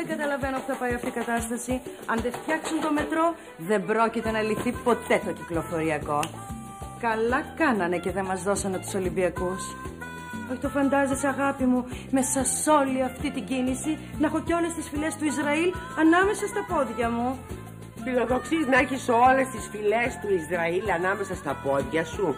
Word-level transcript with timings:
δεν 0.00 0.08
καταλαβαίνω 0.16 0.56
που 0.56 0.68
θα 0.72 0.76
πάει 0.80 0.94
αυτή 0.94 1.08
η 1.14 1.16
κατάσταση. 1.20 1.80
Αν 2.10 2.16
δεν 2.24 2.32
φτιάξουν 2.32 2.80
το 2.80 2.90
μετρό, 2.98 3.26
δεν 3.68 3.80
πρόκειται 3.90 4.30
να 4.30 4.40
λυθεί 4.48 4.70
ποτέ 4.72 5.16
το 5.26 5.32
κυκλοφοριακό. 5.32 6.20
Καλά 7.06 7.40
κάνανε 7.60 7.98
και 7.98 8.10
δεν 8.10 8.24
μας 8.24 8.42
δώσανε 8.42 8.78
τους 8.78 8.94
Ολυμπιακούς. 8.94 9.62
Όχι 10.50 10.60
το 10.60 10.68
φαντάζεσαι 10.68 11.26
αγάπη 11.26 11.64
μου, 11.64 11.84
μέσα 12.10 12.44
σε 12.44 12.70
όλη 12.70 13.02
αυτή 13.02 13.30
την 13.30 13.44
κίνηση 13.44 13.98
να 14.18 14.26
έχω 14.26 14.40
κι 14.46 14.52
όλες 14.52 14.72
τις 14.74 14.88
φυλές 14.88 15.14
του 15.16 15.24
Ισραήλ 15.24 15.72
ανάμεσα 16.02 16.46
στα 16.52 16.62
πόδια 16.70 17.10
μου. 17.10 17.38
Φιλοδοξείς 18.04 18.66
να 18.66 18.78
έχεις 18.78 19.08
όλες 19.08 19.48
τις 19.54 19.64
φυλές 19.72 20.10
του 20.20 20.28
Ισραήλ 20.40 20.90
ανάμεσα 20.98 21.34
στα 21.34 21.52
πόδια 21.64 22.04
σου. 22.04 22.36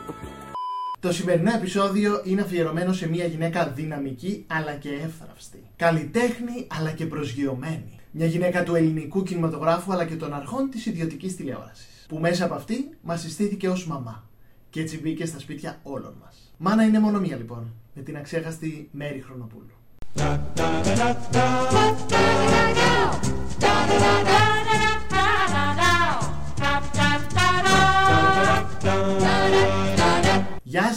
Το 1.00 1.12
σημερινό 1.12 1.52
επεισόδιο 1.54 2.20
είναι 2.24 2.40
αφιερωμένο 2.40 2.92
σε 2.92 3.08
μια 3.08 3.24
γυναίκα 3.24 3.68
δυναμική 3.68 4.46
αλλά 4.48 4.72
και 4.74 4.88
εύθραυστη. 4.88 5.61
Καλλιτέχνη 5.76 6.66
αλλά 6.78 6.90
και 6.90 7.06
προσγειωμένη. 7.06 8.00
Μια 8.10 8.26
γυναίκα 8.26 8.62
του 8.62 8.74
ελληνικού 8.74 9.22
κινηματογράφου 9.22 9.92
αλλά 9.92 10.04
και 10.04 10.16
των 10.16 10.34
αρχών 10.34 10.70
της 10.70 10.86
ιδιωτικής 10.86 11.36
τηλεόρασης. 11.36 12.06
Που 12.08 12.18
μέσα 12.18 12.44
από 12.44 12.54
αυτή 12.54 12.90
μας 13.02 13.20
συστήθηκε 13.20 13.68
ως 13.68 13.86
μαμά. 13.86 14.28
Και 14.70 14.80
έτσι 14.80 15.00
μπήκε 15.00 15.26
στα 15.26 15.38
σπίτια 15.38 15.78
όλων 15.82 16.14
μας. 16.24 16.54
Μάνα 16.56 16.84
είναι 16.84 16.98
μόνο 16.98 17.20
μία 17.20 17.36
λοιπόν, 17.36 17.72
με 17.94 18.02
την 18.02 18.16
αξέχαστη 18.16 18.88
Μέρη 18.92 19.20
Χρονοπούλου. 19.20 19.76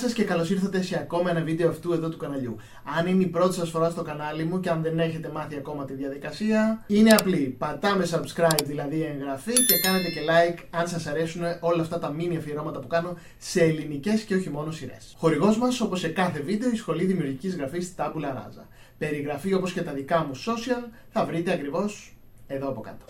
Σας 0.05 0.14
και 0.14 0.23
καλώς 0.23 0.50
ήρθατε 0.50 0.82
σε 0.82 0.95
ακόμα 0.95 1.30
ένα 1.30 1.41
βίντεο 1.41 1.70
αυτού 1.70 1.94
εδώ 1.94 2.09
του 2.09 2.18
καναλιού. 2.18 2.55
Αν 2.98 3.08
είναι 3.08 3.23
η 3.23 3.27
πρώτη 3.27 3.55
σας 3.55 3.70
φορά 3.70 3.90
στο 3.90 4.02
κανάλι 4.02 4.44
μου 4.44 4.59
και 4.59 4.70
αν 4.70 4.81
δεν 4.81 5.00
έχετε 5.00 5.30
μάθει 5.34 5.55
ακόμα 5.55 5.86
τη 5.86 5.94
διαδικασία, 5.94 6.84
είναι 6.88 7.12
απλή. 7.12 7.55
Πατάμε 7.58 8.08
subscribe, 8.12 8.64
δηλαδή 8.66 9.04
εγγραφή 9.04 9.54
και 9.54 9.80
κάνετε 9.84 10.09
και 10.09 10.20
like 10.30 10.59
αν 10.70 10.88
σας 10.88 11.06
αρέσουν 11.06 11.42
όλα 11.59 11.81
αυτά 11.81 12.00
τα 12.00 12.16
mini 12.17 12.36
αφιερώματα 12.38 12.80
που 12.80 12.88
κάνω 12.88 13.17
σε 13.38 13.62
ελληνικές 13.64 14.22
και 14.22 14.36
όχι 14.36 14.50
μόνο 14.50 14.72
σειρές. 14.72 15.16
Χορηγός 15.17 15.58
μας, 15.58 15.81
όπως 15.81 16.00
σε 16.00 16.08
κάθε 16.08 16.40
βίντεο, 16.40 16.69
η 16.69 16.75
Σχολή 16.75 17.06
Δημιουργικής 17.06 17.56
Γραφής 17.56 17.94
Tabula 17.97 18.30
Rasa. 18.38 18.66
Περιγραφή 18.97 19.53
όπως 19.53 19.72
και 19.73 19.81
τα 19.81 19.92
δικά 19.92 20.25
μου 20.25 20.36
social 20.36 20.90
θα 21.12 21.25
βρείτε 21.25 21.52
ακριβώς 21.52 22.16
εδώ 22.47 22.69
από 22.69 22.81
κάτω. 22.81 23.06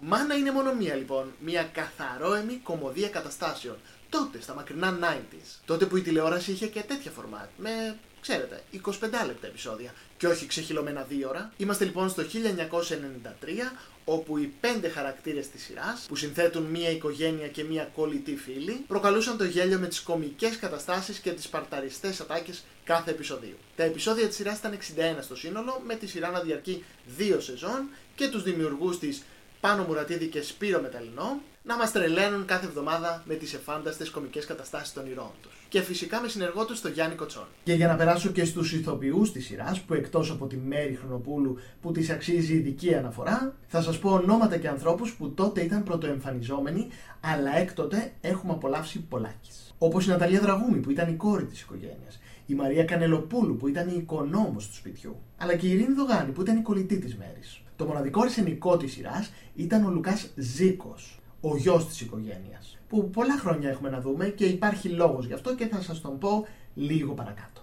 Μάνα 0.00 0.34
είναι 0.34 0.52
μόνο 0.52 0.74
μία 0.74 0.94
λοιπόν, 0.94 1.24
μία 1.44 1.62
καθαρόεμη 1.72 2.54
κομμωδία 2.62 3.08
καταστάσεων 3.08 3.76
τότε, 4.18 4.40
στα 4.40 4.54
μακρινά 4.54 4.98
90s. 5.02 5.60
Τότε 5.66 5.86
που 5.86 5.96
η 5.96 6.02
τηλεόραση 6.02 6.52
είχε 6.52 6.66
και 6.66 6.80
τέτοια 6.80 7.10
φορμάτ. 7.10 7.48
Με, 7.56 7.98
ξέρετε, 8.20 8.62
25 8.84 8.90
λεπτά 9.26 9.46
επεισόδια. 9.46 9.94
Και 10.16 10.26
όχι 10.26 10.46
ξεχυλωμένα 10.46 11.02
δύο 11.02 11.28
ώρα. 11.28 11.52
Είμαστε 11.56 11.84
λοιπόν 11.84 12.08
στο 12.08 12.22
1993, 12.22 12.28
όπου 14.04 14.38
οι 14.38 14.52
πέντε 14.60 14.88
χαρακτήρες 14.88 15.48
της 15.48 15.62
σειράς, 15.62 16.04
που 16.08 16.16
συνθέτουν 16.16 16.62
μία 16.62 16.90
οικογένεια 16.90 17.48
και 17.48 17.64
μία 17.64 17.90
κολλητή 17.94 18.36
φίλη, 18.36 18.84
προκαλούσαν 18.86 19.36
το 19.36 19.44
γέλιο 19.44 19.78
με 19.78 19.86
τις 19.86 20.00
κομικές 20.00 20.56
καταστάσεις 20.56 21.18
και 21.18 21.30
τις 21.30 21.48
παρταριστές 21.48 22.20
ατάκες 22.20 22.64
κάθε 22.84 23.10
επεισοδίου. 23.10 23.56
Τα 23.76 23.82
επεισόδια 23.82 24.26
της 24.26 24.36
σειράς 24.36 24.58
ήταν 24.58 24.72
61 24.72 25.22
στο 25.22 25.36
σύνολο, 25.36 25.82
με 25.86 25.94
τη 25.94 26.06
σειρά 26.06 26.30
να 26.30 26.40
διαρκεί 26.40 26.84
δύο 27.16 27.40
σεζόν 27.40 27.88
και 28.14 28.28
τους 28.28 28.42
δημιουργούς 28.42 28.98
της 28.98 29.22
Πάνο 29.60 29.84
Μουρατίδη 29.84 30.26
και 30.26 30.42
Σπύρο 30.42 30.80
Μεταλλινό, 30.80 31.40
να 31.66 31.76
μας 31.76 31.92
τρελαίνουν 31.92 32.44
κάθε 32.44 32.66
εβδομάδα 32.66 33.22
με 33.26 33.34
τις 33.34 33.54
εφάνταστες 33.54 34.10
κομικές 34.10 34.46
καταστάσεις 34.46 34.92
των 34.92 35.06
ηρώων 35.06 35.30
τους. 35.42 35.66
Και 35.68 35.80
φυσικά 35.80 36.20
με 36.20 36.28
συνεργό 36.28 36.64
τους 36.64 36.80
τον 36.80 36.92
Γιάννη 36.92 37.14
Κοτσόν. 37.14 37.46
Και 37.64 37.72
για 37.72 37.86
να 37.86 37.96
περάσω 37.96 38.30
και 38.30 38.44
στους 38.44 38.72
ηθοποιούς 38.72 39.32
της 39.32 39.44
σειράς, 39.44 39.80
που 39.80 39.94
εκτός 39.94 40.30
από 40.30 40.46
τη 40.46 40.56
Μέρη 40.56 40.94
Χρονοπούλου 40.94 41.58
που 41.80 41.92
της 41.92 42.10
αξίζει 42.10 42.54
ειδική 42.54 42.94
αναφορά, 42.94 43.54
θα 43.66 43.82
σας 43.82 43.98
πω 43.98 44.10
ονόματα 44.10 44.56
και 44.56 44.68
ανθρώπους 44.68 45.12
που 45.12 45.30
τότε 45.30 45.60
ήταν 45.60 45.82
πρωτοεμφανιζόμενοι, 45.82 46.88
αλλά 47.20 47.56
έκτοτε 47.56 48.12
έχουμε 48.20 48.52
απολαύσει 48.52 49.00
πολλάκις. 49.00 49.74
Όπως 49.78 50.06
η 50.06 50.08
Ναταλία 50.08 50.40
Δραγούμη 50.40 50.78
που 50.78 50.90
ήταν 50.90 51.08
η 51.08 51.14
κόρη 51.14 51.44
της 51.44 51.60
οικογένειας, 51.60 52.20
η 52.46 52.54
Μαρία 52.54 52.84
Κανελοπούλου 52.84 53.56
που 53.56 53.68
ήταν 53.68 53.88
η 53.88 53.94
οικονόμος 53.96 54.68
του 54.68 54.74
σπιτιού, 54.74 55.16
αλλά 55.38 55.54
και 55.54 55.66
η 55.66 55.70
Ειρήνη 55.70 55.94
Δογάνη 55.94 56.32
που 56.32 56.40
ήταν 56.40 56.56
η 56.56 56.62
κολλητή 56.62 56.98
της 56.98 57.16
Μέρης. 57.16 57.62
Το 57.76 57.84
μοναδικό 57.84 58.22
αρσενικό 58.22 58.76
της 58.76 58.92
σειράς 58.92 59.32
ήταν 59.54 59.84
ο 59.84 59.90
Λουκάς 59.90 60.30
Ζήκος, 60.36 61.18
ο 61.50 61.56
γιος 61.56 61.86
της 61.86 62.00
οικογένειας. 62.00 62.78
Που 62.88 63.10
πολλά 63.10 63.38
χρόνια 63.38 63.70
έχουμε 63.70 63.90
να 63.90 64.00
δούμε 64.00 64.26
και 64.26 64.44
υπάρχει 64.44 64.88
λόγος 64.88 65.26
γι' 65.26 65.32
αυτό 65.32 65.54
και 65.54 65.66
θα 65.66 65.80
σας 65.80 66.00
τον 66.00 66.18
πω 66.18 66.46
λίγο 66.74 67.12
παρακάτω. 67.12 67.60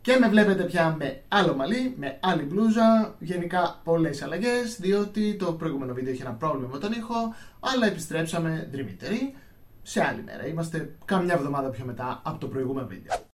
Και 0.00 0.16
με 0.16 0.28
βλέπετε 0.28 0.62
πια 0.64 0.96
με 0.98 1.22
άλλο 1.28 1.54
μαλλί, 1.54 1.94
με 1.98 2.18
άλλη 2.22 2.42
μπλούζα, 2.42 3.16
γενικά 3.18 3.80
πολλές 3.84 4.22
αλλαγές, 4.22 4.80
διότι 4.80 5.36
το 5.36 5.52
προηγούμενο 5.52 5.94
βίντεο 5.94 6.12
είχε 6.12 6.22
ένα 6.22 6.32
πρόβλημα 6.32 6.68
με 6.72 6.78
τον 6.78 6.92
ήχο, 6.92 7.34
αλλά 7.60 7.86
επιστρέψαμε 7.86 8.68
δρυμύτεροι 8.72 9.34
σε 9.82 10.04
άλλη 10.04 10.22
μέρα. 10.22 10.46
Είμαστε 10.46 10.96
κάμια 11.04 11.34
εβδομάδα 11.34 11.68
πιο 11.68 11.84
μετά 11.84 12.20
από 12.24 12.38
το 12.38 12.46
προηγούμενο 12.46 12.86
βίντεο. 12.86 13.29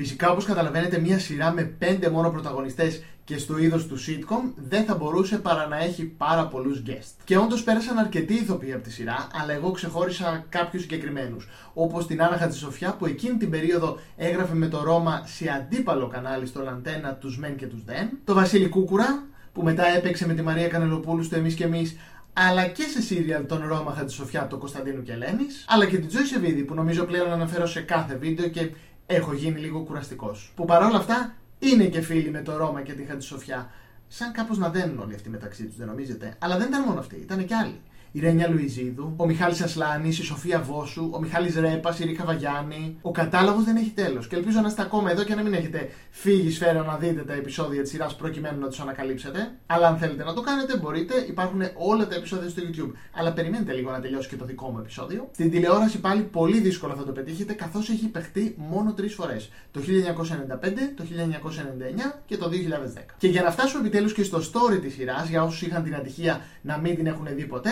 Φυσικά, 0.00 0.30
όπως 0.30 0.44
καταλαβαίνετε, 0.44 0.98
μια 0.98 1.18
σειρά 1.18 1.52
με 1.52 1.62
πέντε 1.62 2.10
μόνο 2.10 2.30
πρωταγωνιστές 2.30 3.02
και 3.24 3.38
στο 3.38 3.58
είδος 3.58 3.86
του 3.86 3.96
sitcom 3.98 4.52
δεν 4.56 4.84
θα 4.84 4.94
μπορούσε 4.94 5.38
παρά 5.38 5.66
να 5.66 5.78
έχει 5.78 6.04
πάρα 6.04 6.46
πολλούς 6.46 6.82
guest. 6.86 7.14
Και 7.24 7.36
όντως 7.36 7.62
πέρασαν 7.62 7.98
αρκετοί 7.98 8.34
ηθοποιοί 8.34 8.72
από 8.72 8.82
τη 8.82 8.92
σειρά, 8.92 9.28
αλλά 9.42 9.52
εγώ 9.52 9.70
ξεχώρισα 9.70 10.44
κάποιους 10.48 10.82
συγκεκριμένους. 10.82 11.48
Όπως 11.74 12.06
την 12.06 12.22
Άννα 12.22 12.36
Χατζησοφιά 12.36 12.94
που 12.98 13.06
εκείνη 13.06 13.36
την 13.36 13.50
περίοδο 13.50 13.98
έγραφε 14.16 14.54
με 14.54 14.68
το 14.68 14.82
Ρώμα 14.82 15.22
σε 15.26 15.48
αντίπαλο 15.48 16.06
κανάλι 16.06 16.46
στο 16.46 16.62
Λαντένα 16.62 17.14
τους 17.14 17.38
Μεν 17.38 17.56
και 17.56 17.66
τους 17.66 17.84
Δεν. 17.84 18.10
Το 18.24 18.34
Βασίλη 18.34 18.68
Κούκουρα 18.68 19.24
που 19.52 19.62
μετά 19.62 19.86
έπαιξε 19.96 20.26
με 20.26 20.34
τη 20.34 20.42
Μαρία 20.42 20.68
Κανελοπούλου 20.68 21.22
στο 21.22 21.36
Εμείς 21.36 21.54
και 21.54 21.64
Εμείς 21.64 21.96
αλλά 22.32 22.66
και 22.66 22.82
σε 22.82 23.02
σύριαλ 23.02 23.46
τον 23.46 23.62
Ρώμα 23.66 23.94
Χατζησοφιά 23.96 24.46
του 24.46 24.58
Κωνσταντίνου 24.58 25.02
και 25.02 25.12
Ελένη, 25.12 25.46
αλλά 25.66 25.86
και 25.86 25.98
την 25.98 26.08
Τζόι 26.08 26.24
Σεβίδη 26.24 26.62
που 26.62 26.74
νομίζω 26.74 27.04
πλέον 27.04 27.32
αναφέρω 27.32 27.66
σε 27.66 27.80
κάθε 27.80 28.16
βίντεο 28.16 28.48
και 28.48 28.70
έχω 29.14 29.34
γίνει 29.34 29.60
λίγο 29.60 29.80
κουραστικός. 29.80 30.52
Που 30.54 30.64
παρόλα 30.64 30.96
αυτά 30.96 31.34
είναι 31.58 31.84
και 31.84 32.00
φίλοι 32.00 32.30
με 32.30 32.42
το 32.42 32.56
Ρώμα 32.56 32.82
και 32.82 32.92
τη 32.92 33.22
Σοφιά. 33.22 33.70
Σαν 34.08 34.32
κάπως 34.32 34.58
να 34.58 34.68
δένουν 34.70 34.98
όλοι 34.98 35.14
αυτοί 35.14 35.28
μεταξύ 35.28 35.64
τους, 35.64 35.76
δεν 35.76 35.86
νομίζετε; 35.86 36.36
Αλλά 36.38 36.58
δεν 36.58 36.68
ήταν 36.68 36.82
μόνο 36.82 36.98
αυτοί, 36.98 37.16
ήταν 37.16 37.44
και 37.44 37.54
άλλοι 37.54 37.80
η 38.12 38.20
Ρένια 38.20 38.48
Λουιζίδου, 38.48 39.14
ο 39.16 39.26
Μιχάλης 39.26 39.60
Ασλάνης, 39.60 40.18
η 40.18 40.22
Σοφία 40.22 40.60
Βόσου, 40.60 41.10
ο 41.12 41.20
Μιχάλης 41.20 41.54
Ρέπας, 41.54 41.98
η 41.98 42.04
Ρίκα 42.04 42.24
Βαγιάννη. 42.24 42.96
Ο 43.02 43.10
κατάλογος 43.10 43.64
δεν 43.64 43.76
έχει 43.76 43.90
τέλος. 43.90 44.26
Και 44.26 44.36
ελπίζω 44.36 44.60
να 44.60 44.68
είστε 44.68 44.82
ακόμα 44.82 45.10
εδώ 45.10 45.24
και 45.24 45.34
να 45.34 45.42
μην 45.42 45.54
έχετε 45.54 45.90
φύγει 46.10 46.50
σφαίρα 46.50 46.82
να 46.82 46.96
δείτε 46.96 47.20
τα 47.20 47.32
επεισόδια 47.32 47.82
της 47.82 47.90
σειράς 47.90 48.16
προκειμένου 48.16 48.60
να 48.60 48.68
τους 48.68 48.80
ανακαλύψετε. 48.80 49.52
Αλλά 49.66 49.88
αν 49.88 49.96
θέλετε 49.96 50.24
να 50.24 50.34
το 50.34 50.40
κάνετε, 50.40 50.76
μπορείτε. 50.76 51.14
Υπάρχουν 51.28 51.62
όλα 51.74 52.06
τα 52.06 52.14
επεισόδια 52.14 52.48
στο 52.48 52.62
YouTube. 52.62 52.92
Αλλά 53.14 53.32
περιμένετε 53.32 53.72
λίγο 53.72 53.90
να 53.90 54.00
τελειώσει 54.00 54.28
και 54.28 54.36
το 54.36 54.44
δικό 54.44 54.70
μου 54.70 54.78
επεισόδιο. 54.78 55.28
Στην 55.32 55.50
τηλεόραση 55.50 56.00
πάλι 56.00 56.22
πολύ 56.22 56.60
δύσκολο 56.60 56.94
θα 56.94 57.04
το 57.04 57.12
πετύχετε 57.12 57.52
καθώς 57.52 57.88
έχει 57.88 58.08
παιχτεί 58.08 58.54
μόνο 58.58 58.92
τρεις 58.92 59.14
φορές. 59.14 59.50
Το 59.70 59.80
1995, 59.80 60.92
το 60.96 61.04
1999 61.04 62.20
και 62.26 62.36
το 62.36 62.48
2010. 62.48 63.14
Και 63.18 63.28
για 63.28 63.42
να 63.42 63.50
φτάσουμε 63.50 63.80
επιτέλους 63.80 64.12
και 64.12 64.22
στο 64.22 64.38
story 64.38 64.80
της 64.80 64.94
σειράς, 64.94 65.28
για 65.28 65.42
όσους 65.42 65.62
είχαν 65.62 65.82
την 65.82 65.94
ατυχία 65.94 66.40
να 66.62 66.78
μην 66.78 66.96
την 66.96 67.06
έχουν 67.06 67.26
δει 67.34 67.44
ποτέ, 67.46 67.70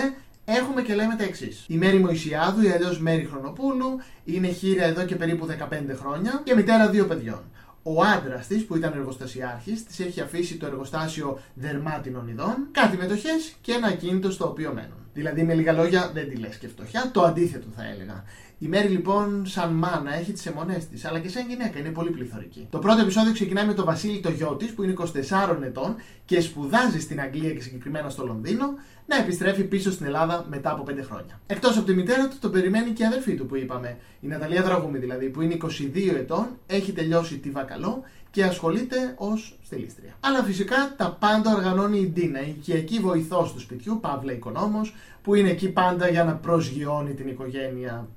έχουμε 0.56 0.82
και 0.82 0.94
λέμε 0.94 1.14
τα 1.14 1.24
εξής. 1.24 1.64
Η 1.68 1.76
Μέρη 1.76 1.98
Μωησιάδου, 1.98 2.62
ή 2.62 2.70
αλλιώς 2.70 3.00
Μέρη 3.00 3.24
Χρονοπούλου, 3.24 4.00
είναι 4.24 4.48
χείρα 4.48 4.84
εδώ 4.84 5.04
και 5.04 5.16
περίπου 5.16 5.46
15 5.46 5.94
χρόνια 5.94 6.40
και 6.44 6.54
μητέρα 6.54 6.88
δύο 6.88 7.06
παιδιών. 7.06 7.42
Ο 7.82 8.02
άντρας 8.02 8.46
της, 8.46 8.64
που 8.64 8.76
ήταν 8.76 8.92
εργοστασιάρχης, 8.92 9.84
της 9.84 10.00
έχει 10.00 10.20
αφήσει 10.20 10.56
το 10.56 10.66
εργοστάσιο 10.66 11.40
δερμάτινων 11.54 12.28
ειδών, 12.28 12.56
κάτι 12.72 12.96
μετοχές 12.96 13.54
και 13.60 13.72
ένα 13.72 13.86
ακίνητο 13.86 14.30
στο 14.30 14.48
οποίο 14.48 14.72
μένουν. 14.72 15.06
Δηλαδή, 15.12 15.42
με 15.42 15.54
λίγα 15.54 15.72
λόγια, 15.72 16.10
δεν 16.14 16.28
τη 16.28 16.36
λες 16.36 16.56
και 16.56 16.68
φτωχιά, 16.68 17.10
το 17.12 17.22
αντίθετο 17.22 17.66
θα 17.76 17.84
έλεγα. 17.84 18.24
Η 18.60 18.66
Μέρη 18.66 18.88
λοιπόν, 18.88 19.46
σαν 19.46 19.72
μάνα, 19.72 20.14
έχει 20.14 20.32
τις 20.32 20.46
αιμονές 20.46 20.86
της, 20.86 21.04
αλλά 21.04 21.18
και 21.18 21.28
σαν 21.28 21.48
γυναίκα 21.48 21.78
είναι 21.78 21.88
πολύ 21.88 22.10
πληθωρική. 22.10 22.66
Το 22.70 22.78
πρώτο 22.78 23.00
επεισόδιο 23.00 23.32
ξεκινάει 23.32 23.66
με 23.66 23.74
τον 23.74 23.84
Βασίλη 23.84 24.20
το 24.20 24.30
γιο 24.30 24.56
της, 24.56 24.72
που 24.72 24.82
είναι 24.82 24.94
24 24.98 25.62
ετών 25.62 25.94
και 26.24 26.40
σπουδάζει 26.40 27.00
στην 27.00 27.20
Αγγλία 27.20 27.52
και 27.52 27.60
συγκεκριμένα 27.60 28.08
στο 28.08 28.26
Λονδίνο, 28.26 28.64
να 29.06 29.16
επιστρέφει 29.16 29.64
πίσω 29.64 29.90
στην 29.90 30.06
Ελλάδα 30.06 30.46
μετά 30.48 30.70
από 30.70 30.82
5 30.82 31.02
χρόνια. 31.02 31.40
Εκτός 31.46 31.76
από 31.76 31.86
τη 31.86 31.94
μητέρα 31.94 32.28
του, 32.28 32.36
το 32.40 32.48
περιμένει 32.48 32.90
και 32.90 33.02
η 33.02 33.06
αδερφή 33.06 33.34
του 33.34 33.46
που 33.46 33.56
είπαμε, 33.56 33.96
η 34.20 34.26
Ναταλία 34.26 34.62
Δραγούμη 34.62 34.98
δηλαδή, 34.98 35.28
που 35.28 35.40
είναι 35.42 35.56
22 35.62 36.14
ετών, 36.16 36.46
έχει 36.66 36.92
τελειώσει 36.92 37.38
τη 37.38 37.50
Βακαλό 37.50 38.02
και 38.30 38.44
ασχολείται 38.44 39.14
ως 39.16 39.58
στελίστρια. 39.64 40.12
Αλλά 40.20 40.42
φυσικά 40.42 40.94
τα 40.96 41.16
πάντα 41.20 41.54
οργανώνει 41.54 41.98
η 41.98 42.06
Ντίνα, 42.06 42.40
η 42.40 42.48
οικιακή 42.48 42.98
βοηθός 42.98 43.52
του 43.52 43.60
σπιτιού, 43.60 43.98
Παύλα 44.00 44.32
Οικονόμος, 44.32 44.94
που 45.22 45.34
είναι 45.34 45.50
εκεί 45.50 45.68
πάντα 45.68 46.08
για 46.08 46.24
να 46.24 46.34
προσγειώνει 46.34 47.14
την 47.14 47.28
οικογένεια 47.28 48.08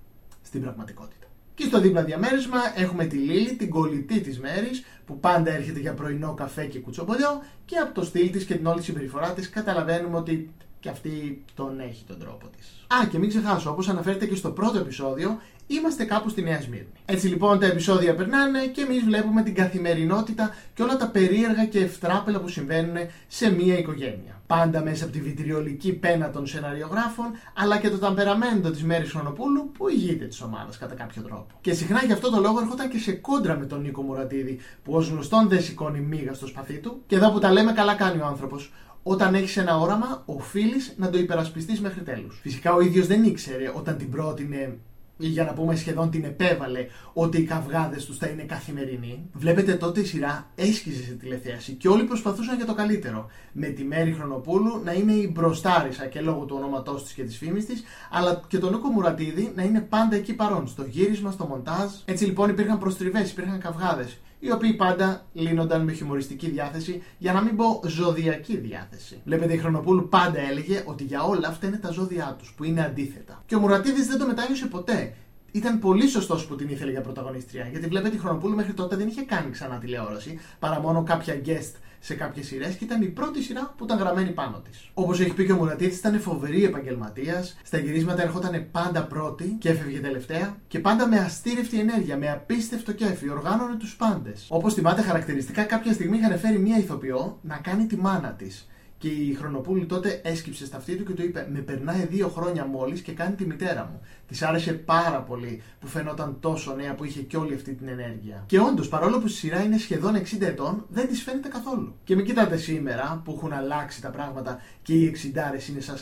στην 0.52 0.64
πραγματικότητα. 0.64 1.28
Και 1.56 1.64
στο 1.64 1.80
δίπλα 1.80 2.04
διαμέρισμα 2.04 2.60
έχουμε 2.76 3.06
τη 3.06 3.16
Λίλη, 3.16 3.56
την 3.56 3.70
κολλητή 3.70 4.22
της 4.22 4.40
Μέρης, 4.40 4.84
που 5.06 5.20
πάντα 5.20 5.52
έρχεται 5.52 5.80
για 5.80 5.94
πρωινό 5.94 6.34
καφέ 6.34 6.66
και 6.66 6.80
κουτσομπολιό, 6.80 7.44
και 7.66 7.78
από 7.78 7.94
το 7.94 8.04
στυλ 8.04 8.32
της 8.32 8.46
και 8.46 8.56
την 8.56 8.66
όλη 8.66 8.82
συμπεριφορά 8.82 9.34
της 9.34 9.50
καταλαβαίνουμε 9.50 10.18
ότι 10.18 10.54
Και 10.82 10.90
αυτή 10.90 11.44
τον 11.56 11.80
έχει 11.80 12.04
τον 12.08 12.20
τρόπο 12.20 12.48
της. 12.58 12.86
Α, 12.88 13.08
και 13.08 13.18
μην 13.18 13.30
ξεχάσω, 13.30 13.70
όπως 13.70 13.90
αναφέρεται 13.90 14.26
και 14.26 14.36
στο 14.36 14.52
πρώτο 14.52 14.78
επεισόδιο, 14.78 15.40
είμαστε 15.68 16.04
κάπου 16.04 16.30
στη 16.30 16.42
Νέα 16.42 16.62
Σμύρνη. 16.62 16.88
Έτσι 17.06 17.28
λοιπόν 17.28 17.60
τα 17.60 17.66
επεισόδια 17.66 18.16
περνάνε 18.16 18.66
και 18.66 18.82
εμείς 18.82 19.04
βλέπουμε 19.04 19.44
την 19.44 19.56
καθημερινότητα 19.56 20.56
και 20.74 20.84
όλα 20.84 20.98
τα 20.98 21.08
περίεργα 21.08 21.66
και 21.66 21.80
ευτράπελα 21.80 22.40
που 22.40 22.48
συμβαίνουν 22.48 22.96
σε 23.28 23.52
μία 23.52 23.78
οικογένεια. 23.78 24.42
Πάντα 24.48 24.84
μέσα 24.84 25.04
από 25.04 25.14
τη 25.14 25.22
βιτριολική 25.22 25.94
πένα 25.94 26.30
των 26.30 26.48
σεναριογράφων, 26.48 27.26
αλλά 27.56 27.78
και 27.78 27.90
το 27.90 27.98
ταμπεραμέντο 27.98 28.72
της 28.72 28.84
Μέρης 28.84 29.12
Χρονοπούλου 29.12 29.72
που 29.78 29.90
ηγείται 29.90 30.26
της 30.26 30.42
ομάδας 30.42 30.78
κατά 30.78 30.96
κάποιο 30.96 31.22
τρόπο. 31.22 31.48
Και 31.62 31.74
συχνά 31.74 32.04
γι' 32.06 32.14
αυτό 32.14 32.30
το 32.30 32.40
λόγο 32.40 32.60
έρχονταν 32.60 32.90
και 32.90 32.98
σε 32.98 33.12
κόντρα 33.12 33.58
με 33.58 33.66
τον 33.66 33.82
Νίκο 33.82 34.02
Μουρατίδη, 34.02 34.60
που 34.84 34.94
ως 34.94 35.10
γνωστόν 35.10 35.48
δεν 35.48 35.62
σηκώνει 35.62 36.00
μίγα 36.00 36.34
στο 36.34 36.48
σπαθί 36.48 36.78
του. 36.78 37.02
Και 37.08 37.16
εδώ 37.16 37.32
που 37.32 37.40
τα 37.40 37.52
λέμε, 37.52 37.72
καλά 37.72 37.94
κάνει 37.94 38.22
ο 38.22 38.26
άνθρωπος. 38.26 38.72
Όταν 39.04 39.36
έχεις 39.36 39.58
ένα 39.58 39.78
όραμα, 39.78 40.24
οφείλεις 40.26 40.94
να 40.98 41.10
το 41.10 41.18
υπερασπιστείς 41.18 41.82
μέχρι 41.82 42.02
τέλους. 42.02 42.40
Φυσικά 42.42 42.74
ο 42.74 42.82
ίδιος 42.82 43.08
δεν 43.08 43.24
ήξερε 43.24 43.72
όταν 43.76 43.98
την 43.98 44.10
πρότεινε 44.10 44.78
ή 45.18 45.28
για 45.28 45.44
να 45.44 45.54
πούμε 45.54 45.76
σχεδόν 45.76 46.10
την 46.10 46.24
επέβαλε 46.24 46.86
ότι 47.14 47.38
οι 47.38 47.44
καυγάδες 47.44 48.06
τους 48.06 48.18
θα 48.18 48.28
είναι 48.28 48.42
καθημερινοί. 48.42 49.30
Βλέπετε 49.34 49.74
τότε 49.74 50.00
η 50.00 50.06
σειρά 50.06 50.50
έσκυζε 50.56 51.04
σε 51.04 51.12
τηλεθέαση 51.12 51.72
και 51.72 51.88
όλοι 51.88 52.04
προσπαθούσαν 52.04 52.56
για 52.56 52.66
το 52.66 52.74
καλύτερο. 52.74 53.30
Με 53.52 53.68
τη 53.68 53.84
Μέρη 53.84 54.14
Χρονοπούλου 54.14 54.82
να 54.84 54.94
είναι 54.94 55.14
η 55.14 55.32
μπροστάρισα 55.34 56.06
και 56.06 56.22
λόγω 56.22 56.46
του 56.46 56.56
ονόματό 56.58 56.94
της 56.94 57.12
και 57.12 57.24
της 57.24 57.38
φήμης 57.38 57.66
της, 57.66 57.84
αλλά 58.12 58.42
και 58.48 58.58
τον 58.58 58.72
Νίκο 58.72 58.90
Μουρατίδη 58.90 59.52
να 59.56 59.64
είναι 59.64 59.82
πάντα 59.82 60.16
εκεί 60.16 60.34
παρόν, 60.34 60.68
στο 60.68 60.84
γύρισμα, 60.84 61.32
στο 61.32 61.46
μοντάζ. 61.46 61.92
Έτσι 62.06 62.26
λοιπόν 62.26 62.50
υπήρχαν 62.50 62.80
προστριβές, 62.80 63.32
υπήρχαν 63.32 63.60
καυγάδες 63.60 64.18
οι 64.44 64.52
οποίοι 64.52 64.74
πάντα 64.74 65.26
λύνονταν 65.34 65.84
με 65.84 65.94
χιουμοριστική 65.94 66.50
διάθεση, 66.50 67.04
για 67.18 67.34
να 67.34 67.42
μην 67.42 67.56
πω 67.56 67.82
ζωδιακή 67.86 68.58
διάθεση. 68.58 69.22
Βλέπετε, 69.26 69.54
η 69.54 69.58
Χρονοπούλου 69.58 70.10
πάντα 70.10 70.40
έλεγε 70.40 70.84
ότι 70.86 71.04
για 71.04 71.24
όλα 71.24 71.48
αυτά 71.48 71.68
είναι 71.68 71.78
τα 71.78 71.92
ζώδιά 71.92 72.36
τους, 72.40 72.54
που 72.58 72.64
είναι 72.64 72.84
αντίθετα. 72.84 73.44
Και 73.46 73.56
ο 73.56 73.60
Μουρατίδης 73.60 74.08
δεν 74.08 74.18
το 74.18 74.26
μετάγιωσε 74.26 74.66
ποτέ 74.66 75.14
ήταν 75.52 75.80
πολύ 75.80 76.08
σωστός 76.08 76.46
που 76.46 76.56
την 76.56 76.70
ήθελε 76.70 76.92
για 76.92 77.02
πρωταγωνίστρια. 77.02 77.68
Γιατί 77.72 77.88
βλέπετε 77.88 78.16
η 78.16 78.20
Χρονοπούλου 78.20 78.56
μέχρι 78.56 78.74
τότε 78.74 78.96
δεν 78.96 79.08
είχε 79.08 79.22
κάνει 79.22 79.50
ξανά 79.52 79.78
τηλεόραση, 79.78 80.40
παρά 80.60 80.80
μόνο 80.80 81.04
κάποια 81.04 81.42
guest 81.46 81.72
σε 82.04 82.14
κάποιες 82.14 82.46
σειρές 82.46 82.76
και 82.76 82.84
ήταν 82.84 83.02
η 83.02 83.08
πρώτη 83.08 83.42
σειρά 83.42 83.74
που 83.78 83.84
ήταν 83.84 83.98
γραμμένη 83.98 84.30
πάνω 84.30 84.62
της. 84.70 84.90
Όπως 84.94 85.20
έχει 85.20 85.34
πει 85.34 85.46
και 85.46 85.52
ο 85.52 85.56
Μουρατίδη, 85.56 85.96
ήταν 85.96 86.20
φοβερή 86.20 86.64
επαγγελματίας. 86.64 87.58
Στα 87.64 87.78
γυρίσματα 87.78 88.22
έρχονταν 88.22 88.68
πάντα 88.72 89.04
πρώτη 89.04 89.56
και 89.60 89.70
έφευγε 89.70 90.00
τελευταία 90.00 90.58
και 90.68 90.80
πάντα 90.80 91.08
με 91.08 91.18
αστήρευτη 91.18 91.80
ενέργεια, 91.80 92.18
με 92.18 92.32
απίστευτο 92.32 92.92
κέφι, 92.92 93.30
οργάνωνε 93.30 93.76
τους 93.76 93.96
πάντες. 93.96 94.46
Όπως 94.50 94.74
θυμάται 94.74 95.02
χαρακτηριστικά, 95.02 95.64
κάποια 95.64 95.94
στιγμή 95.94 96.18
είχαν 96.18 96.40
φέρει 96.40 96.60
μία 96.60 96.78
ηθοποιό 96.78 97.40
να 97.42 97.56
κάνει 97.56 97.86
τη 97.86 97.98
μάνα 97.98 98.32
της. 98.32 98.66
Και 99.02 99.08
η 99.08 99.34
Χρονοπούλη 99.34 99.86
τότε 99.86 100.22
έσκυψε 100.24 100.66
στα 100.66 100.78
αυτή 100.78 100.96
του 100.96 101.04
και 101.04 101.14
του 101.14 101.24
είπε: 101.24 101.48
Με 101.52 101.60
περνάει 101.60 102.06
δύο 102.06 102.28
χρόνια 102.28 102.66
μόλις 102.66 103.02
και 103.02 103.12
κάνει 103.12 103.36
τη 103.36 103.46
μητέρα 103.46 103.90
μου. 103.92 104.02
Της 104.28 104.42
άρεσε 104.42 104.74
πάρα 104.74 105.22
πολύ 105.22 105.62
που 105.80 105.88
φαινόταν 105.88 106.38
τόσο 106.40 106.74
νέα 106.76 106.96
που 106.96 107.04
είχε 107.04 107.22
και 107.22 107.38
όλη 107.38 107.54
αυτή 107.54 107.74
την 107.74 107.88
ενέργεια. 107.88 108.44
Και 108.46 108.60
όντως, 108.60 108.88
παρόλο 108.88 109.20
που 109.20 109.28
η 109.28 109.30
σειρά 109.30 109.64
είναι 109.64 109.78
σχεδόν 109.78 110.16
60 110.16 110.42
ετών, 110.42 110.86
δεν 110.90 111.08
της 111.08 111.24
φαίνεται 111.24 111.48
καθόλου. 111.48 111.96
Και 112.04 112.16
μην 112.16 112.26
κοιτάτε 112.26 112.58
σήμερα 112.58 113.22
που 113.26 113.34
έχουν 113.38 113.54
αλλάξει 113.54 114.02
τα 114.02 114.10
πράγματα 114.10 114.62
και 114.82 114.94
οι 114.94 115.16
60 115.34 115.70
είναι 115.70 115.80
σαν 115.80 115.96
40 115.96 116.00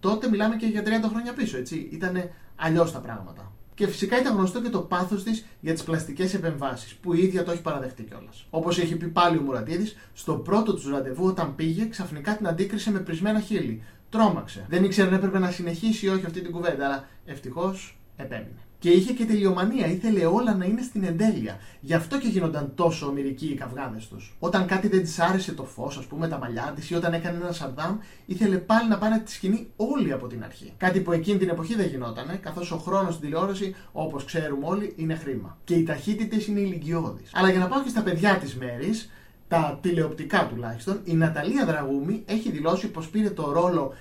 τότε 0.00 0.28
μιλάμε 0.28 0.56
και 0.56 0.66
για 0.66 0.82
30 0.82 0.86
χρόνια 1.08 1.32
πίσω, 1.32 1.58
έτσι. 1.58 1.88
Ήταν 1.92 2.30
αλλιώς 2.56 2.92
τα 2.92 2.98
πράγματα. 2.98 3.52
Και 3.74 3.86
φυσικά 3.86 4.20
ήταν 4.20 4.36
γνωστό 4.36 4.62
και 4.62 4.68
το 4.68 4.80
πάθος 4.80 5.22
της 5.22 5.46
για 5.60 5.72
τις 5.72 5.82
πλαστικές 5.82 6.34
επεμβάσεις, 6.34 6.94
που 6.94 7.14
η 7.14 7.22
ίδια 7.22 7.44
το 7.44 7.50
έχει 7.50 7.62
παραδεχτεί 7.62 8.02
κιόλας. 8.02 8.46
Όπως 8.50 8.78
έχει 8.78 8.96
πει 8.96 9.06
πάλι 9.06 9.38
ο 9.38 9.40
Μουρατίδης, 9.40 9.96
στο 10.12 10.34
πρώτο 10.34 10.74
του 10.74 10.90
ραντεβού, 10.90 11.26
όταν 11.26 11.54
πήγε, 11.54 11.88
ξαφνικά 11.88 12.36
την 12.36 12.46
αντίκρισε 12.46 12.90
με 12.90 12.98
πρισμένα 12.98 13.40
χείλη. 13.40 13.82
Τρόμαξε. 14.10 14.66
Δεν 14.68 14.84
ήξερε 14.84 15.08
αν 15.08 15.14
έπρεπε 15.14 15.38
να 15.38 15.50
συνεχίσει 15.50 16.06
ή 16.06 16.08
όχι 16.08 16.26
αυτή 16.26 16.40
την 16.40 16.52
κουβέντα, 16.52 16.84
αλλά 16.84 17.08
ευτυχώς 17.24 17.98
επέμεινε. 18.16 18.60
Και 18.82 18.90
είχε 18.90 19.12
και 19.12 19.24
τελειομανία, 19.24 19.86
ήθελε 19.86 20.24
όλα 20.26 20.54
να 20.54 20.64
είναι 20.64 20.82
στην 20.82 21.04
εντέλεια. 21.04 21.58
Γι' 21.80 21.94
αυτό 21.94 22.18
και 22.18 22.28
γίνονταν 22.28 22.72
τόσο 22.74 23.06
ομοιρικοί 23.06 23.46
οι 23.46 23.54
καυγάδες 23.54 24.08
τους. 24.08 24.36
Όταν 24.38 24.66
κάτι 24.66 24.88
δεν 24.88 25.02
της 25.02 25.18
άρεσε 25.18 25.52
το 25.52 25.64
φως, 25.64 25.96
ας 25.96 26.04
πούμε 26.04 26.28
τα 26.28 26.38
μαλλιά 26.38 26.72
της, 26.74 26.90
ή 26.90 26.94
όταν 26.94 27.12
έκανε 27.12 27.38
ένας 27.42 27.56
σαρδάμ, 27.56 27.98
ήθελε 28.26 28.56
πάλι 28.56 28.88
να 28.88 28.98
πάνε 28.98 29.18
τη 29.18 29.32
σκηνή 29.32 29.70
όλοι 29.76 30.12
από 30.12 30.26
την 30.26 30.44
αρχή. 30.44 30.72
Κάτι 30.76 31.00
που 31.00 31.12
εκείνη 31.12 31.38
την 31.38 31.48
εποχή 31.48 31.74
δεν 31.74 31.86
γινόταν, 31.86 32.40
καθώς 32.40 32.72
ο 32.72 32.76
χρόνος 32.76 33.14
στην 33.14 33.28
τηλεόραση, 33.28 33.74
όπως 33.92 34.24
ξέρουμε 34.24 34.66
όλοι, 34.66 34.92
είναι 34.96 35.14
χρήμα. 35.14 35.58
Και 35.64 35.74
οι 35.74 35.82
ταχύτητες 35.82 36.46
είναι 36.46 36.60
ηλικιώδεις. 36.60 37.30
Αλλά 37.34 37.50
για 37.50 37.58
να 37.58 37.68
πάω 37.68 37.82
και 37.82 37.88
στα 37.88 38.02
παιδιά 38.02 38.36
της 38.36 38.56
μέρης, 38.56 39.10
τα 39.48 39.78
τηλεοπτικά 39.82 40.46
τουλάχιστον, 40.46 41.00
η 41.04 41.14
Ναταλία 41.14 41.64
Δραγούμη 41.66 42.22
έχει 42.26 42.50
δηλώσει 42.50 42.88
πως 42.88 43.08
πήρε 43.08 43.30
το 43.30 43.52
ρόλο 43.52 43.94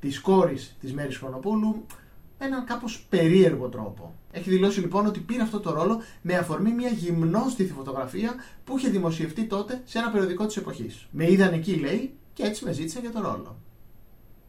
της 0.00 0.20
κόρης 0.20 0.76
της 0.80 0.92
Μέρης 0.92 1.16
Χρονοπούλου 1.16 1.86
με 2.07 2.07
έναν 2.38 2.64
κάπως 2.64 3.06
περίεργο 3.08 3.68
τρόπο. 3.68 4.14
Έχει 4.30 4.50
δηλώσει 4.50 4.80
λοιπόν 4.80 5.06
ότι 5.06 5.20
πήρε 5.20 5.42
αυτό 5.42 5.60
το 5.60 5.72
ρόλο 5.72 6.00
με 6.22 6.34
αφορμή 6.34 6.72
μια 6.72 6.88
γυμνόστιθη 6.88 7.72
φωτογραφία 7.72 8.34
που 8.64 8.78
είχε 8.78 8.88
δημοσιευτεί 8.88 9.44
τότε 9.44 9.82
σε 9.84 9.98
ένα 9.98 10.10
περιοδικό 10.10 10.46
της 10.46 10.56
εποχής. 10.56 11.06
Με 11.10 11.30
είδαν 11.30 11.52
εκεί, 11.52 11.74
λέει, 11.74 12.12
και 12.32 12.42
έτσι 12.42 12.64
με 12.64 12.72
ζήτησαν 12.72 13.02
για 13.02 13.10
το 13.10 13.20
ρόλο. 13.20 13.56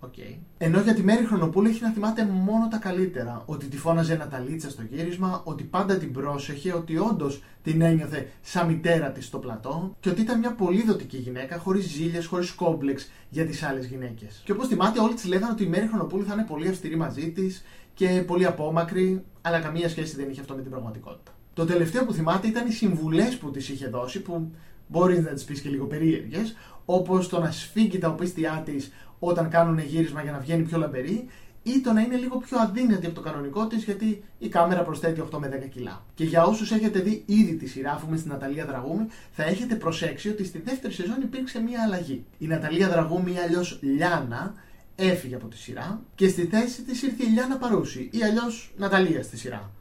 Okay. 0.02 0.36
Ενώ 0.58 0.82
για 0.82 0.94
τη 0.94 1.04
Μέρη 1.04 1.26
Χρονοπούλου 1.26 1.68
έχει 1.68 1.82
να 1.82 1.90
θυμάται 1.90 2.26
μόνο 2.26 2.68
τα 2.68 2.78
καλύτερα. 2.78 3.44
Ότι 3.46 3.66
τη 3.68 3.78
φώναζε 3.78 4.14
ένα 4.14 4.28
ταλίτσα 4.28 4.70
στο 4.70 4.82
γύρισμα, 4.90 5.42
ότι 5.44 5.64
πάντα 5.64 5.98
την 5.98 6.12
πρόσεχε, 6.12 6.74
ότι 6.74 6.98
όντως 6.98 7.44
την 7.64 7.82
ένιωθε 7.82 8.30
σαν 8.42 8.68
μητέρα 8.68 9.12
της 9.12 9.26
στο 9.26 9.38
πλατό 9.38 9.96
και 10.00 10.10
ότι 10.10 10.22
ήταν 10.22 10.40
μια 10.40 10.54
πολύ 10.54 10.84
δοτική 10.84 11.18
γυναίκα, 11.18 11.58
χωρίς 11.58 11.86
ζήλια, 11.86 12.24
χωρίς 12.24 12.52
κόμπλεξ 12.52 13.12
για 13.30 13.46
τις 13.46 13.64
άλλες 13.64 13.86
γυναίκες. 13.86 14.42
Και 14.46 14.52
όπως 14.52 14.68
θυμάται, 14.68 15.00
όλοι 15.00 15.14
της 15.14 15.26
λέγανε 15.26 15.52
ότι 15.52 15.64
η 15.64 15.68
Μέρη 15.68 15.88
Χρονοπούλου 15.88 16.26
θα 16.26 16.34
είναι 16.34 16.46
πολύ 16.48 16.68
αυστηρή 16.68 16.96
μαζί 16.96 17.32
της 17.32 17.64
και 17.94 18.24
πολύ 18.28 18.46
απόμακρη, 18.46 19.24
αλλά 19.42 19.60
καμία 19.60 19.90
σχέση 19.90 20.16
δεν 20.16 20.30
είχε 20.30 20.40
αυτό 20.40 20.56
με 20.56 20.62
την 20.62 20.72
πραγματικότητα. 20.72 21.32
Το 21.54 21.66
τελευταίο 21.66 22.06
που 22.06 22.14
θυμάται 22.14 22.48
ήταν 22.48 22.68
οι 22.68 22.72
συμβουλές 22.72 23.38
που 23.38 23.52
της 23.52 23.70
είχε 23.70 23.88
δώσει, 23.88 24.22
που 24.22 24.52
μπορεί 24.88 25.20
να 25.20 25.30
τις 25.30 25.44
πεις 25.44 25.62
και 25.62 25.70
λίγο 25.70 25.86
περίεργες, 25.86 26.56
όπως 26.86 27.30
το 27.30 27.40
να 27.40 27.52
σφίγγει 27.52 27.98
τα 27.98 28.10
οπίστια 28.10 28.62
της 28.66 28.92
όταν 29.20 29.50
κάνουν 29.50 29.80
γύρισμα 29.80 30.22
για 30.22 30.32
να 30.32 30.40
βγαίνει 30.40 30.64
πιο 30.64 30.78
λαμπερή, 30.78 31.28
ή 31.64 31.82
το 31.82 31.94
να 31.94 32.02
είναι 32.02 32.16
λίγο 32.16 32.38
πιο 32.38 32.58
αδύνατη 32.60 33.06
από 33.06 33.16
το 33.16 33.22
κανονικό 33.22 33.68
της, 33.68 33.84
γιατί 33.84 34.24
η 34.40 34.48
κάμερα 34.48 34.82
προσθέτει 34.82 35.24
8 35.32 35.38
με 35.40 35.62
10 35.66 35.70
κιλά. 35.70 36.06
Και 36.16 36.24
για 36.24 36.44
όσους 36.44 36.72
έχετε 36.72 37.00
δει 37.00 37.24
ήδη 37.26 37.56
τη 37.56 37.68
σειρά, 37.68 37.92
αφού 37.92 38.18
στην 38.18 38.32
Ναταλία 38.32 38.66
Δραγούμη, 38.66 39.08
θα 39.32 39.44
έχετε 39.44 39.76
προσέξει 39.76 40.30
ότι 40.30 40.44
στη 40.46 40.60
δεύτερη 40.60 40.94
σεζόν 40.94 41.22
υπήρξε 41.22 41.60
μία 41.60 41.84
αλλαγή. 41.84 42.26
Η 42.38 42.48
Ναταλία 42.48 42.90
Δραγούμη, 42.90 43.32
ή 43.32 43.38
αλλιώς 43.38 43.80
Λιάνα, 43.82 44.54
έφυγε 44.96 45.36
από 45.36 45.48
τη 45.48 45.58
σειρά 45.58 46.02
και 46.16 46.28
στη 46.28 46.46
θέση 46.46 46.82
της 46.82 47.02
ήρθε 47.02 47.24
η 47.24 47.28
Λιάνα 47.28 47.58
Παρούση, 47.58 48.10
ή 48.12 48.24
αλλιώς 48.24 48.74
Ναταλία 48.78 49.24
στη 49.24 49.38
σειρά. 49.38 49.72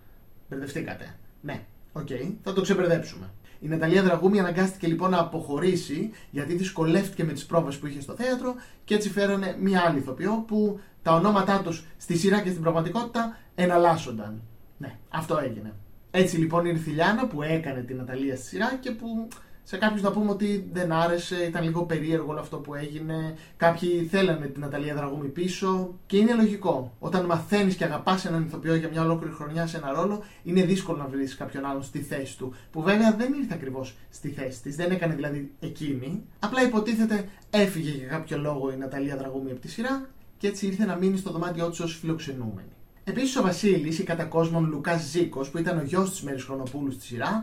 Μπερδευτήκατε. 0.49 1.17
Ναι, 1.40 1.61
ok, 1.93 2.06
okay, 2.11 2.32
θα 2.43 2.52
το 2.52 2.61
ξεμπερδέψουμε. 2.61 3.31
Η 3.61 3.69
Ναταλία 3.69 4.03
Δραγούμη 4.03 4.39
αναγκάστηκε 4.39 4.87
λοιπόν 4.87 5.11
να 5.11 5.19
αποχωρήσει 5.19 6.11
γιατί 6.31 6.55
δυσκολεύτηκε 6.55 7.25
με 7.25 7.33
τις 7.33 7.47
πρόβες 7.47 7.77
που 7.77 7.87
είχε 7.87 8.01
στο 8.01 8.13
θέατρο 8.13 8.55
και 8.85 8.95
έτσι 8.95 9.11
φέρανε 9.11 9.57
μία 9.61 9.85
άλλη 9.87 9.99
ηθοποιό 9.99 10.45
που 10.47 10.81
τα 11.03 11.15
ονόματά 11.15 11.61
τους 11.62 11.87
στη 11.97 12.17
σειρά 12.17 12.41
και 12.41 12.50
στην 12.50 12.62
πραγματικότητα 12.62 13.38
εναλλάσσονταν. 13.55 14.43
Ναι, 14.79 14.99
αυτό 15.09 15.38
έγινε. 15.38 15.73
Έτσι 16.11 16.37
λοιπόν 16.37 16.67
ήρθε 16.67 16.91
η 16.91 16.93
Λιάνα 16.93 17.27
που 17.27 17.43
έκανε 17.43 17.81
την 17.81 17.97
Ναταλία 17.97 18.37
στη 18.37 18.47
σειρά 18.47 18.79
και 18.81 18.91
που 18.91 19.29
σε 19.71 19.77
κάποιους 19.77 20.03
να 20.03 20.11
πούμε 20.11 20.31
ότι 20.31 20.69
δεν 20.73 20.93
άρεσε, 20.93 21.37
ήταν 21.45 21.63
λίγο 21.63 21.83
περίεργο 21.83 22.31
όλο 22.31 22.41
αυτό 22.41 22.57
που 22.57 22.75
έγινε. 22.75 23.37
Κάποιοι 23.57 24.03
θέλανε 24.11 24.47
την 24.47 24.61
Ναταλία 24.61 24.95
Δραγούμη 24.95 25.29
πίσω. 25.29 25.95
Και 26.07 26.17
είναι 26.17 26.35
λογικό. 26.35 26.93
Όταν 26.99 27.25
μαθαίνεις 27.25 27.75
και 27.75 27.85
αγαπάς 27.85 28.25
έναν 28.25 28.45
ηθοποιό 28.45 28.75
για 28.75 28.89
μια 28.89 29.03
ολόκληρη 29.03 29.35
χρονιά 29.35 29.67
σε 29.67 29.77
ένα 29.77 29.93
ρόλο, 29.93 30.23
είναι 30.43 30.63
δύσκολο 30.63 30.99
να 30.99 31.07
βρεις 31.07 31.37
κάποιον 31.37 31.65
άλλον 31.65 31.83
στη 31.83 31.99
θέση 31.99 32.39
του. 32.39 32.55
Που 32.71 32.83
βέβαια 32.83 33.15
δεν 33.17 33.33
ήρθε 33.33 33.55
ακριβώς 33.55 33.97
στη 34.11 34.29
θέση 34.29 34.63
της, 34.63 34.77
δεν 34.77 34.91
έκανε 34.91 35.15
δηλαδή 35.15 35.51
εκείνη. 35.61 36.23
Απλά 36.39 36.63
υποτίθεται 36.63 37.29
έφυγε 37.51 37.91
για 37.91 38.07
κάποιο 38.07 38.39
λόγο 38.39 38.73
η 38.73 38.77
Ναταλία 38.77 39.17
Δραγούμη 39.17 39.51
από 39.51 39.61
τη 39.61 39.69
σειρά 39.69 40.09
και 40.39 40.47
έτσι 40.47 40.67
ήρθε 40.67 40.85
να 40.85 40.97
μείνει 40.97 41.17
στο 41.17 41.31
δωμάτιό 41.31 41.71
της 41.71 41.81
ως 41.81 41.99
φιλοξενούμενη. 42.01 42.73
Επίσης 43.05 43.37
ο 43.37 43.43
Βασίλης, 43.43 43.99
η 43.99 44.03
κατά 44.03 44.25
κόσμον 44.25 44.69
Λουκάς 44.69 45.03
Ζήκος, 45.03 45.51
που 45.51 45.59
ήταν 45.59 45.79
ο 45.79 45.83
γιος 45.83 46.11
της 46.11 46.23
Μέρη 46.23 46.41
Χρονοπούλου 46.41 46.91
στη 46.91 47.05
σειρά, 47.05 47.43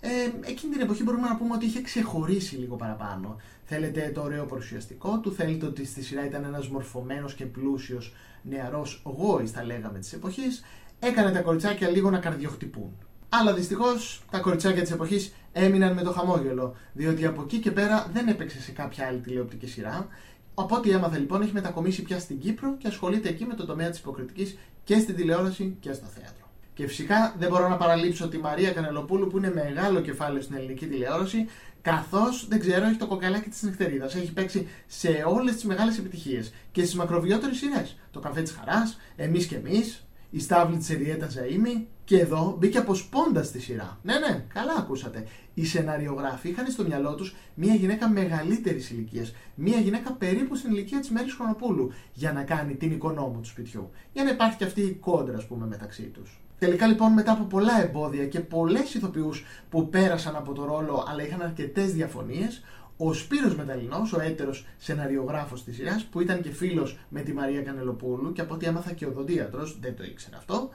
ε, 0.00 0.08
εκείνη 0.40 0.72
την 0.72 0.80
εποχή 0.80 1.02
μπορούμε 1.02 1.28
να 1.28 1.36
πούμε 1.36 1.54
ότι 1.54 1.66
είχε 1.66 1.82
ξεχωρίσει 1.82 2.56
λίγο 2.56 2.76
παραπάνω. 2.76 3.36
Θέλετε 3.64 4.10
το 4.14 4.22
ωραίο 4.22 4.44
παρουσιαστικό 4.44 5.18
του, 5.18 5.32
θέλετε 5.32 5.66
ότι 5.66 5.84
στη 5.84 6.02
σειρά 6.02 6.26
ήταν 6.26 6.44
ένας 6.44 6.68
μορφωμένος 6.68 7.34
και 7.34 7.44
πλούσιος 7.44 8.14
νεαρός 8.42 9.02
γόης, 9.04 9.50
θα 9.50 9.64
λέγαμε 9.64 9.98
της 9.98 10.12
εποχής. 10.12 10.64
Έκανε 10.98 11.30
τα 11.30 11.40
κοριτσάκια 11.40 11.88
λίγο 11.88 12.10
να 12.10 12.18
καρδιοχτυπούν. 12.18 12.92
Αλλά 13.28 13.54
δυστυχώς 13.54 14.22
τα 14.30 14.38
κοριτσάκια 14.38 14.82
της 14.82 14.90
εποχής 14.90 15.32
έμειναν 15.52 15.94
με 15.94 16.02
το 16.02 16.12
χαμόγελο, 16.12 16.76
διότι 16.92 17.26
από 17.26 17.42
εκεί 17.42 17.58
και 17.58 17.70
πέρα 17.70 18.10
δεν 18.12 18.28
έπαιξε 18.28 18.60
σε 18.60 18.70
κάποια 18.70 19.06
άλλη 19.06 19.18
τηλεοπτική 19.18 19.66
σειρά. 19.66 20.08
Από 20.54 20.76
ό,τι 20.76 20.90
έμαθα 20.90 21.18
λοιπόν 21.18 21.42
έχει 21.42 21.52
μετακομίσει 21.52 22.02
πια 22.02 22.18
στην 22.18 22.38
Κύπρο 22.38 22.76
και 22.76 22.88
ασχολείται 22.88 23.28
εκεί 23.28 23.44
με 23.44 23.54
το 23.54 23.66
τομέα 23.66 23.90
της 23.90 23.98
υποκριτικής 23.98 24.58
και 24.84 24.98
στην 24.98 25.14
τηλεόραση 25.14 25.76
και 25.80 25.92
στο 25.92 26.06
θέατρο. 26.06 26.39
Και 26.80 26.86
φυσικά 26.86 27.34
δεν 27.38 27.48
μπορώ 27.48 27.68
να 27.68 27.76
παραλείψω 27.76 28.28
τη 28.28 28.38
Μαρία 28.38 28.72
Κανελοπούλου 28.72 29.26
που 29.26 29.38
είναι 29.38 29.52
μεγάλο 29.52 30.00
κεφάλαιο 30.00 30.42
στην 30.42 30.56
ελληνική 30.56 30.86
τηλεόραση, 30.86 31.46
καθώς 31.82 32.46
δεν 32.48 32.60
ξέρω, 32.60 32.86
έχει 32.86 32.96
το 32.96 33.06
κοκαλάκι 33.06 33.48
της 33.48 33.62
νυχτερίδας. 33.62 34.14
Έχει 34.14 34.32
παίξει 34.32 34.68
σε 34.86 35.24
όλες 35.26 35.54
τις 35.54 35.64
μεγάλες 35.64 35.98
επιτυχίες 35.98 36.52
και 36.72 36.80
στις 36.80 36.94
μακροβιότερες 36.94 37.56
σειρές. 37.56 37.98
Το 38.10 38.20
καφέ 38.20 38.42
της 38.42 38.52
Χαράς, 38.52 38.98
Εμείς 39.16 39.46
και 39.46 39.56
Εμείς, 39.56 40.06
η 40.30 40.40
Στάβλη 40.40 40.76
της 40.76 40.90
Εριέτα 40.90 41.28
Ζαήμι 41.28 41.86
και 42.04 42.18
εδώ 42.18 42.56
μπήκε 42.58 42.78
από 42.78 42.94
σπόντα 42.94 43.42
στη 43.42 43.60
σειρά. 43.60 43.98
Ναι, 44.02 44.18
ναι, 44.18 44.44
καλά 44.54 44.74
ακούσατε. 44.78 45.26
Οι 45.54 45.64
σεναριογράφοι 45.64 46.48
είχαν 46.48 46.66
στο 46.66 46.84
μυαλό 46.84 47.14
τους 47.14 47.34
μια 47.54 47.74
γυναίκα 47.74 48.08
μεγαλύτερης 48.08 48.90
ηλικίας, 48.90 49.34
μια 49.54 49.78
γυναίκα 49.78 50.12
περίπου 50.12 50.54
στην 50.54 50.70
ηλικία 50.70 51.00
της 51.00 51.10
Μέρης 51.10 51.34
Χρονοπούλου, 51.34 51.92
για 52.12 52.32
να 52.32 52.42
κάνει 52.42 52.74
την 52.74 52.90
οικονόμου 52.92 53.40
του 53.40 53.48
σπιτιού. 53.48 53.90
Για 54.12 54.24
να 54.24 54.30
υπάρχει 54.30 54.56
και 54.56 54.64
αυτή 54.64 54.80
η 54.80 54.92
κόντρα, 54.92 55.36
ας 55.36 55.46
πούμε, 55.46 55.66
μεταξύ 55.66 56.02
τους. 56.02 56.40
Τελικά 56.60 56.86
λοιπόν 56.86 57.12
μετά 57.12 57.32
από 57.32 57.44
πολλά 57.44 57.82
εμπόδια 57.82 58.26
και 58.26 58.40
πολλές 58.40 58.94
ηθοποιούς 58.94 59.44
που 59.70 59.88
πέρασαν 59.88 60.36
από 60.36 60.52
το 60.52 60.64
ρόλο 60.64 61.04
αλλά 61.08 61.22
είχαν 61.22 61.42
αρκετές 61.42 61.92
διαφωνίες, 61.92 62.62
ο 62.96 63.12
Σπύρος 63.12 63.56
Μεταλλινός, 63.56 64.12
ο 64.12 64.20
έτερος 64.20 64.66
σεναριογράφος 64.76 65.64
της 65.64 65.76
σειράς, 65.76 66.04
που 66.04 66.20
ήταν 66.20 66.40
και 66.40 66.50
φίλος 66.50 66.98
με 67.08 67.20
τη 67.20 67.32
Μαρία 67.32 67.62
Κανελοπούλου 67.62 68.32
και 68.32 68.40
από 68.40 68.54
ό,τι 68.54 68.66
έμαθα 68.66 68.92
και 68.92 69.06
οδοντίατρος, 69.06 69.78
δεν 69.80 69.96
το 69.96 70.04
ήξερε 70.04 70.36
αυτό, 70.36 70.68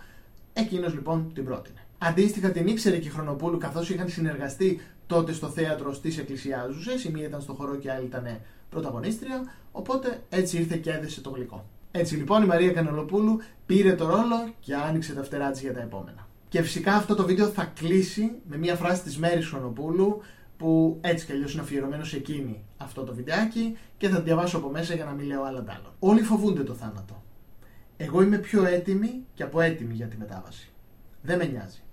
εκείνος 0.54 0.94
λοιπόν 0.94 1.32
την 1.34 1.46
πρότεινε. 1.46 1.80
Αντίστοιχα 1.98 2.52
την 2.52 2.68
ήξερε 2.68 2.98
και 2.98 3.08
η 3.08 3.12
Χρονοπούλου 3.12 3.58
καθώς 3.58 3.90
είχαν 3.90 4.10
συνεργαστεί 4.10 4.82
τότε 5.08 5.34
στο 5.34 5.48
θέατρο 5.48 5.98
τη 6.00 6.20
Εκκλησιάζουσες, 6.20 7.04
η 7.04 7.12
μία 7.12 7.26
ήταν 7.26 7.42
στο 7.42 7.54
χώρο 7.54 7.76
και 7.76 7.88
η 7.88 7.92
άλλη 7.92 8.06
ήταν 8.06 8.40
πρωταγωνίστρια, 8.70 9.54
οπότε 9.72 10.22
έτσι 10.30 10.58
ήρθε 10.58 10.78
και 10.78 10.92
έδεσε 10.92 11.22
το 11.22 11.30
γλυκό. 11.30 11.66
Έτσι 11.98 12.16
λοιπόν 12.16 12.44
η 12.44 12.46
Μαρία 12.46 12.72
Κανελοπούλου 12.72 13.40
πήρε 13.66 13.94
το 13.94 14.06
ρόλο 14.06 14.54
και 14.60 14.76
άνοιξε 14.76 15.14
τα 15.14 15.24
φτερά 15.24 15.52
της 15.52 15.62
για 15.62 15.74
τα 15.74 15.82
επόμενα. 15.82 16.28
Και 16.50 16.62
φυσικά 16.62 16.94
αυτό 16.94 17.16
το 17.16 17.26
βίντεο 17.26 17.48
θα 17.48 17.66
κλείσει 17.66 18.32
με 18.48 18.58
μια 18.58 18.76
φράση 18.76 19.02
της 19.02 19.18
Μέρης 19.18 19.48
Χρονοπούλου 19.48 20.22
που 20.58 20.98
έτσι 21.02 21.26
κι 21.26 21.32
αλλιώς 21.32 21.54
είναι 21.54 21.62
αφιερωμένος 21.62 22.10
σε 22.10 22.18
εκείνη 22.18 22.64
αυτό 22.78 23.04
το 23.04 23.14
βιντεάκι 23.14 23.78
και 23.98 24.10
θα 24.10 24.22
διαβάσω 24.22 24.58
από 24.58 24.70
μέσα 24.70 24.96
για 24.96 25.06
να 25.06 25.12
μην 25.12 25.26
λέω 25.26 25.44
άλλα 25.44 25.64
άλλο. 25.68 25.96
Όλοι 26.00 26.22
φοβούνται 26.22 26.64
το 26.64 26.74
θάνατο. 26.74 27.24
Εγώ 27.98 28.22
είμαι 28.22 28.38
πιο 28.38 28.66
έτοιμη 28.66 29.26
και 29.34 29.44
από 29.44 29.62
έτοιμη 29.62 29.94
για 29.94 30.08
τη 30.08 30.18
μετάβαση. 30.18 30.72
Δεν 31.22 31.38
με 31.38 31.46
νοιάζει. 31.46 31.84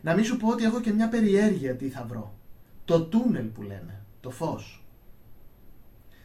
Να 0.00 0.14
μην 0.14 0.24
σου 0.24 0.36
πω 0.36 0.48
ότι 0.48 0.64
έχω 0.64 0.80
και 0.80 0.92
μια 0.92 1.08
περιέργεια 1.08 1.76
τι 1.76 1.88
θα 1.88 2.04
βρω. 2.08 2.34
Το 2.84 3.02
τούνελ 3.02 3.44
που 3.44 3.62
λένε. 3.62 4.02
Το 4.20 4.30
φως. 4.30 4.84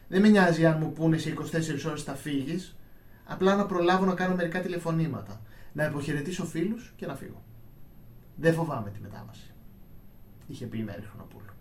Δεν 0.07 0.21
με 0.21 0.27
νοιάζει 0.27 0.65
αν 0.65 0.77
μου 0.79 0.91
πούνε 0.91 1.17
σε 1.17 1.29
24 1.29 1.89
ώρες 1.89 2.03
θα 2.03 2.15
φύγεις, 2.15 2.75
απλά 3.33 3.55
να 3.55 3.65
προλάβω 3.65 4.05
να 4.05 4.13
κάνω 4.13 4.35
μερικά 4.35 4.59
τηλεφωνήματα, 4.59 5.41
να 5.73 5.85
υποχαιρετήσω 5.85 6.45
φίλους 6.45 6.93
και 6.95 7.05
να 7.05 7.15
φύγω. 7.15 7.43
Δεν 8.35 8.53
φοβάμαι 8.53 8.89
τη 8.89 8.99
μετάβαση. 9.01 9.53
Είχε 10.47 10.65
πει 10.65 10.77
η 10.77 10.83
Μέρη 10.83 11.03
Χρονοπούλου. 11.11 11.51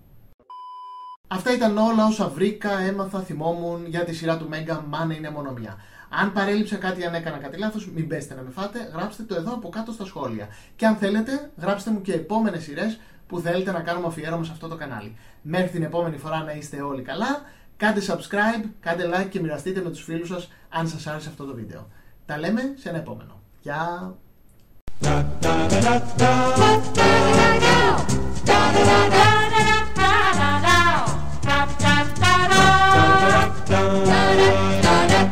Αυτά 1.29 1.55
ήταν 1.55 1.79
όλα 1.79 2.07
όσα 2.07 2.29
βρήκα, 2.29 2.79
έμαθα, 2.79 3.21
θυμόμουν 3.21 3.87
για 3.87 4.05
τη 4.05 4.15
σειρά 4.15 4.37
του 4.37 4.49
Μέγκα 4.49 4.85
Μάνα 4.89 5.15
είναι 5.15 5.31
μόνο 5.31 5.53
μία. 5.53 5.77
Αν 6.09 6.33
παρέλειψα 6.33 6.77
κάτι, 6.77 7.05
αν 7.05 7.15
έκανα 7.15 7.37
κάτι 7.37 7.59
λάθος, 7.59 7.91
μην 7.91 8.09
πέστε 8.09 8.35
να 8.35 8.43
με 8.43 8.51
φάτε, 8.51 8.91
γράψτε 8.93 9.23
το 9.23 9.35
εδώ 9.35 9.55
από 9.55 9.69
κάτω 9.69 9.93
στα 9.93 10.05
σχόλια. 10.05 10.49
Και 10.77 10.87
αν 10.87 10.97
θέλετε, 10.97 11.51
γράψτε 11.57 11.91
μου 11.91 12.01
και 12.01 12.13
επόμενες 12.13 12.63
σειρές 12.63 13.01
που 13.27 13.39
θέλετε 13.39 13.73
να 13.73 13.81
κάνουμε 13.81 14.07
αφιέρωμα 14.07 14.45
σε 14.45 14.53
αυτό 14.53 14.69
το 14.69 14.77
κανάλι. 14.77 15.17
Μέχρι 15.43 15.69
την 15.69 15.83
επόμενη 15.83 16.17
φορά 16.17 16.43
να 16.43 16.53
είστε 16.53 16.83
όλοι 16.83 17.03
καλά. 17.03 17.43
Κάντε 17.83 18.01
subscribe, 18.09 18.69
κάντε 18.81 19.11
like 19.15 19.29
και 19.29 19.41
μοιραστείτε 19.41 19.81
με 19.81 19.91
τους 19.91 20.03
φίλους 20.03 20.29
σας 20.29 20.51
αν 20.69 20.89
σας 20.89 21.07
άρεσε 21.07 21.29
αυτό 21.29 21.45
το 21.45 21.55
βίντεο. 21.55 21.89
Τα 22.27 22.39
λέμε 22.39 22.61
σε 22.77 22.89
ένα 22.89 22.99
επόμενο. 22.99 23.41
Γεια! 23.61 24.17